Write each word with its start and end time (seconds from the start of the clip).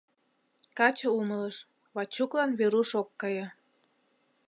Каче 0.77 1.07
умылыш: 1.19 1.57
Вачуклан 1.95 2.51
Веруш 2.59 2.91
ок 3.01 3.09
кае. 3.21 3.47